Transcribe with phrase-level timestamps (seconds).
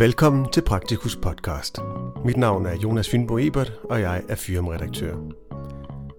[0.00, 1.78] Velkommen til Praktikus podcast.
[2.24, 5.16] Mit navn er Jonas Fynbo Ebert, og jeg er firmaredaktør.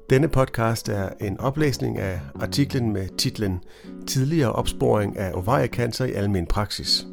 [0.09, 3.63] Denne podcast er en oplæsning af artiklen med titlen
[4.07, 7.07] Tidligere opsporing af ovariekancer i almen praksis.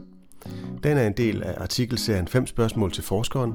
[0.83, 3.53] Den er en del af artikelserien 5 spørgsmål til forskeren,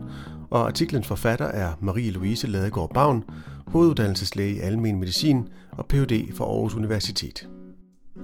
[0.49, 3.23] og artiklens forfatter er Marie-Louise Ladegaard Bavn,
[3.67, 6.35] hoveduddannelseslæge i almen medicin og Ph.D.
[6.35, 7.47] fra Aarhus Universitet.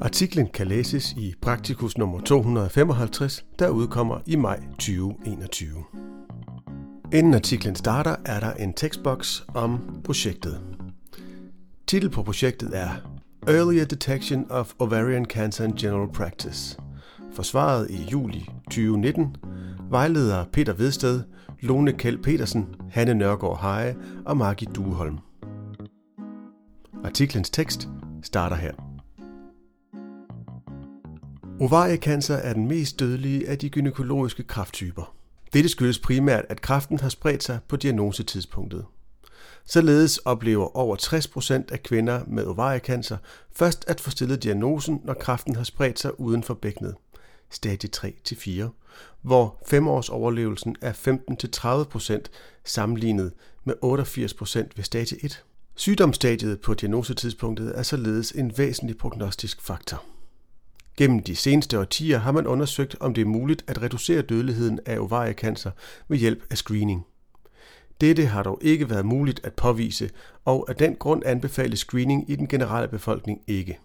[0.01, 5.83] Artiklen kan læses i Praktikus nummer 255, der udkommer i maj 2021.
[7.13, 10.61] Inden artiklen starter, er der en tekstboks om projektet.
[11.87, 12.89] Titel på projektet er
[13.47, 16.77] Earlier Detection of Ovarian Cancer in General Practice.
[17.33, 19.35] Forsvaret i juli 2019.
[19.89, 21.21] Vejleder Peter Vedsted,
[21.61, 23.95] Lone Kjeld Petersen, Hanne Nørgaard Heje
[24.25, 25.17] og Margit Dueholm.
[27.03, 27.89] Artiklens tekst
[28.23, 28.88] starter her.
[31.61, 35.15] Ovariekancer er den mest dødelige af de gynækologiske krafttyper.
[35.53, 38.85] Dette skyldes primært, at kræften har spredt sig på diagnosetidspunktet.
[39.65, 43.17] Således oplever over 60% af kvinder med ovariekancer
[43.51, 46.95] først at få stillet diagnosen, når kræften har spredt sig uden for bækkenet,
[47.49, 48.69] stadie 3-4,
[49.21, 52.23] hvor 5 overlevelsen er 15-30%
[52.63, 53.31] sammenlignet
[53.63, 55.43] med 88% ved stadie 1.
[55.75, 60.03] Sygdomsstadiet på diagnosetidspunktet er således en væsentlig prognostisk faktor.
[60.99, 64.99] Gennem de seneste årtier har man undersøgt, om det er muligt at reducere dødeligheden af
[64.99, 65.71] ovariekancer
[66.07, 67.05] ved hjælp af screening.
[68.01, 70.09] Dette har dog ikke været muligt at påvise,
[70.45, 73.79] og af den grund anbefales screening i den generelle befolkning ikke.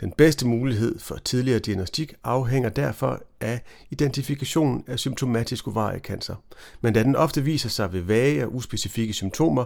[0.00, 6.34] Den bedste mulighed for tidligere diagnostik afhænger derfor af identifikationen af symptomatisk ovariekancer,
[6.80, 9.64] men da den ofte viser sig ved vage og uspecifikke symptomer,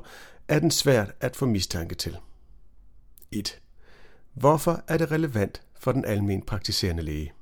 [0.48, 2.16] er den svært at få mistanke til.
[3.32, 3.60] 1.
[4.34, 7.32] Hvorfor er det relevant for den almen praktiserende læge.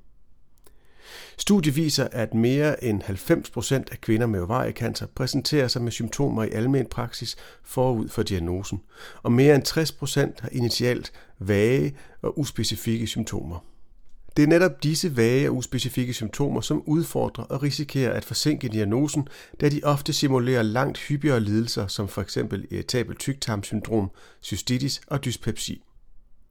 [1.38, 6.50] Studiet viser, at mere end 90% af kvinder med ovariekancer præsenterer sig med symptomer i
[6.50, 8.80] almen praksis forud for diagnosen,
[9.22, 13.64] og mere end 60% har initialt vage og uspecifikke symptomer.
[14.36, 19.28] Det er netop disse vage og uspecifikke symptomer, som udfordrer og risikerer at forsinke diagnosen,
[19.60, 22.36] da de ofte simulerer langt hyppigere lidelser, som f.eks.
[22.70, 24.10] irritabel tyktarmsyndrom,
[24.42, 25.82] cystitis og dyspepsi.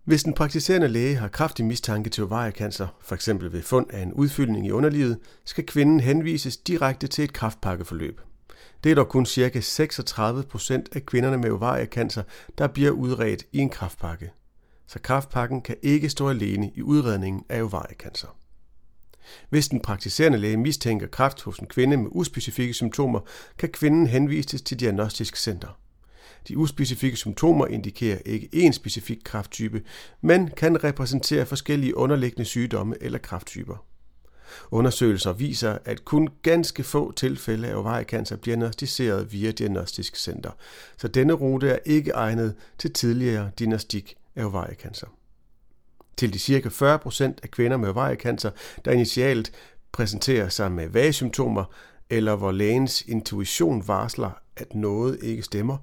[0.05, 3.29] Hvis den praktiserende læge har kraftig mistanke til ovariekancer, f.eks.
[3.29, 8.21] ved fund af en udfyldning i underlivet, skal kvinden henvises direkte til et kraftpakkeforløb.
[8.83, 9.59] Det er dog kun ca.
[9.59, 12.23] 36% af kvinderne med ovariekancer,
[12.57, 14.31] der bliver udredt i en kraftpakke.
[14.88, 18.38] Så kraftpakken kan ikke stå alene i udredningen af ovariekancer.
[19.49, 23.19] Hvis den praktiserende læge mistænker kræft hos en kvinde med uspecifikke symptomer,
[23.57, 25.79] kan kvinden henvises til diagnostisk center.
[26.47, 29.81] De uspecifikke symptomer indikerer ikke én specifik krafttype,
[30.22, 33.85] men kan repræsentere forskellige underliggende sygdomme eller krafttyper.
[34.72, 40.51] Undersøgelser viser, at kun ganske få tilfælde af ovariekancer bliver diagnostiseret via Diagnostisk Center,
[40.97, 45.07] så denne rute er ikke egnet til tidligere diagnostik af ovariekancer.
[46.17, 46.97] Til de ca.
[46.97, 48.51] 40% af kvinder med ovariekancer,
[48.85, 49.51] der initialt
[49.91, 51.63] præsenterer sig med vage symptomer,
[52.09, 55.77] eller hvor lægens intuition varsler, at noget ikke stemmer,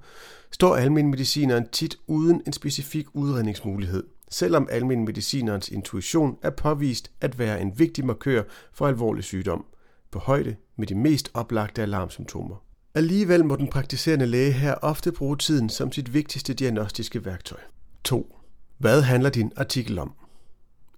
[0.51, 7.79] står almenmedicineren tit uden en specifik udredningsmulighed, selvom almenmedicinerens intuition er påvist at være en
[7.79, 9.65] vigtig markør for alvorlig sygdom,
[10.11, 12.57] på højde med de mest oplagte alarmsymptomer.
[12.95, 17.61] Alligevel må den praktiserende læge her ofte bruge tiden som sit vigtigste diagnostiske værktøj.
[18.05, 18.37] 2.
[18.79, 20.13] Hvad handler din artikel om?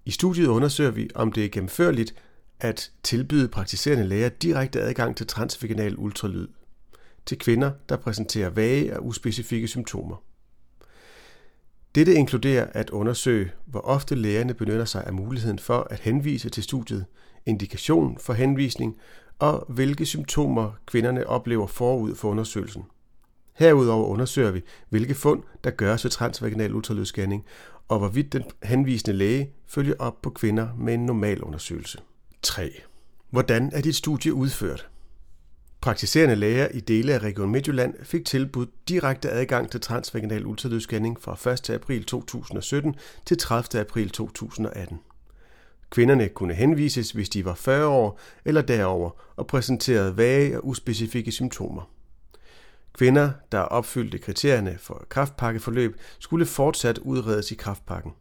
[0.05, 2.15] I studiet undersøger vi, om det er gennemførligt
[2.61, 6.49] at tilbyde praktiserende læger direkte adgang til transvaginal ultralyd
[7.27, 10.23] til kvinder, der præsenterer vage og uspecifikke symptomer.
[11.95, 16.63] Dette inkluderer at undersøge, hvor ofte lægerne benytter sig af muligheden for at henvise til
[16.63, 17.07] studiet,
[17.47, 18.97] indikation for henvisning
[19.39, 22.85] og hvilke symptomer kvinderne oplever forud for undersøgelsen.
[23.55, 27.45] Herudover undersøger vi, hvilke fund, der gøres ved transvaginal ultralydsscanning,
[27.89, 31.99] og hvorvidt den henvisende læge følger op på kvinder med en normal undersøgelse.
[32.43, 32.71] 3.
[33.31, 34.89] Hvordan er dit studie udført?
[35.85, 41.53] Praktiserende læger i dele af Region Midtjylland fik tilbudt direkte adgang til transvaginal ultralydsscanning fra
[41.53, 41.71] 1.
[41.71, 42.95] april 2017
[43.27, 43.81] til 30.
[43.81, 45.01] april 2018.
[45.91, 51.33] Kvinderne kunne henvises, hvis de var 40 år eller derover og præsenterede vage og uspecifikke
[51.33, 51.91] symptomer.
[52.93, 58.13] Kvinder, der opfyldte kriterierne for kraftpakkeforløb, skulle fortsat udredes i kraftpakken.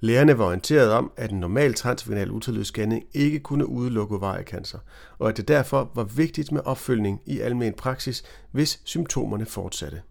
[0.00, 4.78] Lægerne var orienteret om, at en normal transvaginal ultralydsscanning ikke kunne udelukke ovariekancer,
[5.18, 10.02] og at det derfor var vigtigt med opfølgning i almen praksis, hvis symptomerne fortsatte.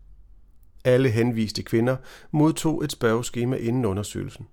[0.85, 1.95] Alle henviste kvinder
[2.31, 4.47] modtog et spørgeskema inden undersøgelsen.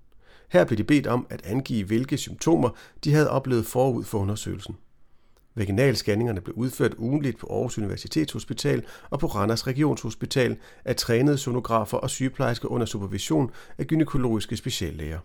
[0.49, 2.69] Her blev de bedt om at angive, hvilke symptomer
[3.03, 4.77] de havde oplevet forud for undersøgelsen.
[5.55, 12.09] Vaginalscanningerne blev udført ugenligt på Aarhus Universitetshospital og på Randers Regionshospital af trænede sonografer og
[12.09, 15.19] sygeplejersker under supervision af gynækologiske speciallæger.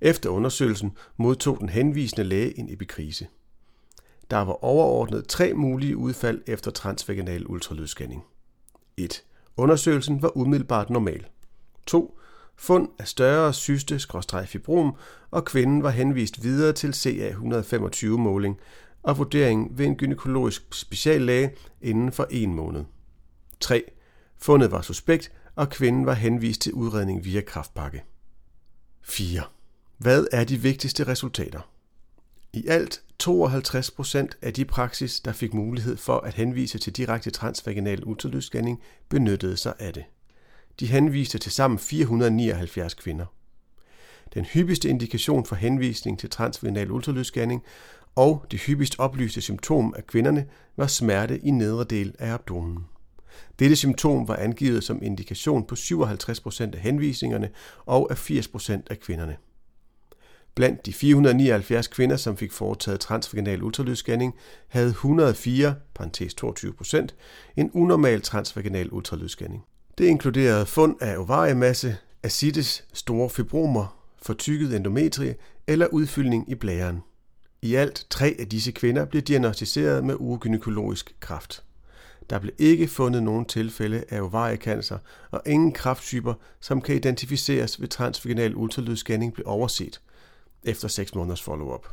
[0.00, 3.26] Efter undersøgelsen modtog den henvisende læge en epikrise.
[4.30, 8.24] Der var overordnet tre mulige udfald efter transvaginal ultralydsscanning.
[8.96, 9.22] 1.
[9.56, 11.26] Undersøgelsen var umiddelbart normal.
[11.86, 12.18] 2.
[12.56, 14.94] Fund af større cyste-fibrom,
[15.30, 18.58] og kvinden var henvist videre til CA125-måling
[19.02, 21.50] og vurdering ved en gynækologisk speciallæge
[21.80, 22.84] inden for en måned.
[23.60, 23.82] 3.
[24.38, 28.04] Fundet var suspekt, og kvinden var henvist til udredning via kraftpakke.
[29.02, 29.42] 4.
[29.98, 31.60] Hvad er de vigtigste resultater?
[32.52, 37.30] I alt 52 procent af de praksis, der fik mulighed for at henvise til direkte
[37.30, 40.04] transvaginal ultralydsscanning, benyttede sig af det.
[40.80, 43.26] De henviste til sammen 479 kvinder.
[44.34, 47.62] Den hyppigste indikation for henvisning til transvaginal ultralydsscanning
[48.16, 50.46] og det hyppigst oplyste symptom af kvinderne
[50.76, 52.78] var smerte i nedre del af abdomen.
[53.58, 57.50] Dette symptom var angivet som indikation på 57% af henvisningerne
[57.86, 59.36] og af 80% af kvinderne.
[60.54, 64.34] Blandt de 479 kvinder, som fik foretaget transvaginal ultralydsscanning,
[64.68, 67.06] havde 104, 22%
[67.56, 69.64] en unormal transvaginal ultralydsscanning.
[69.98, 75.34] Det inkluderede fund af ovariemasse, acides, store fibromer, fortykket endometrie
[75.66, 77.00] eller udfyldning i blæren.
[77.62, 81.64] I alt tre af disse kvinder blev diagnostiseret med urogynækologisk kræft.
[82.30, 84.98] Der blev ikke fundet nogen tilfælde af ovariekancer,
[85.30, 90.00] og ingen krafttyper, som kan identificeres ved transvaginal ultralydsscanning, blev overset
[90.62, 91.86] efter 6 måneders follow-up.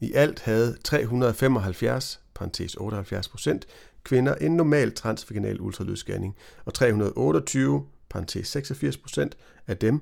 [0.00, 3.58] I alt havde 375 78%
[4.04, 9.28] kvinder en normal transvaginal ultralydsscanning, og 328 86%
[9.66, 10.00] af dem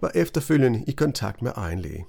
[0.00, 2.04] var efterfølgende i kontakt med egen læge.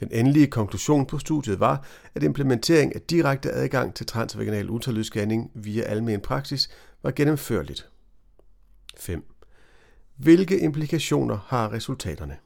[0.00, 1.84] Den endelige konklusion på studiet var,
[2.14, 6.70] at implementering af direkte adgang til transvaginal ultralydsscanning via almen praksis
[7.02, 7.88] var gennemførligt.
[8.96, 9.24] 5.
[10.16, 12.36] Hvilke implikationer har resultaterne?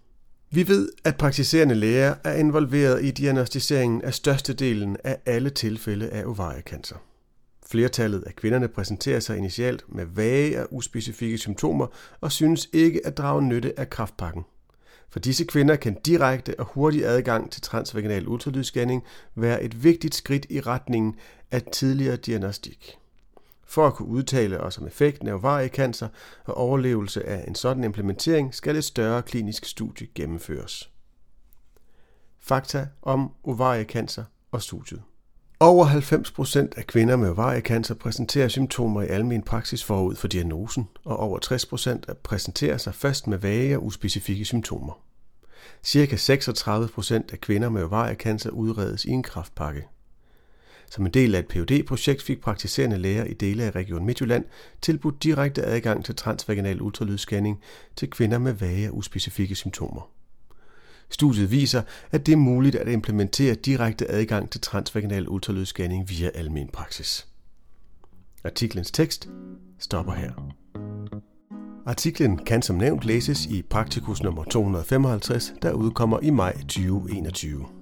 [0.50, 6.24] Vi ved, at praktiserende læger er involveret i diagnostiseringen af størstedelen af alle tilfælde af
[6.24, 6.96] ovariekancer.
[7.66, 11.86] Flertallet af kvinderne præsenterer sig initialt med vage og uspecifikke symptomer
[12.20, 14.44] og synes ikke at drage nytte af kraftpakken.
[15.10, 19.04] For disse kvinder kan direkte og hurtig adgang til transvaginal ultralydsscanning
[19.34, 21.16] være et vigtigt skridt i retningen
[21.50, 22.96] af tidligere diagnostik.
[23.64, 26.08] For at kunne udtale os om effekten af ovariekancer
[26.44, 30.90] og overlevelse af en sådan implementering, skal et større klinisk studie gennemføres.
[32.38, 35.02] Fakta om ovariekancer og studiet.
[35.62, 41.16] Over 90% af kvinder med ovariekancer præsenterer symptomer i almen praksis forud for diagnosen, og
[41.16, 41.38] over
[42.08, 45.00] 60% præsenterer sig først med vage og uspecifikke symptomer.
[45.84, 49.86] Cirka 36% af kvinder med ovariekancer udredes i en kraftpakke.
[50.90, 54.44] Som en del af et phd projekt fik praktiserende læger i dele af Region Midtjylland
[54.82, 57.60] tilbudt direkte adgang til transvaginal ultralydsscanning
[57.96, 60.19] til kvinder med vage og uspecifikke symptomer.
[61.10, 66.68] Studiet viser, at det er muligt at implementere direkte adgang til transvaginal ultralydsscanning via almen
[66.72, 67.26] praksis.
[68.44, 69.28] Artiklens tekst
[69.78, 70.32] stopper her.
[71.86, 77.79] Artiklen kan som nævnt læses i Praktikus nummer 255, der udkommer i maj 2021.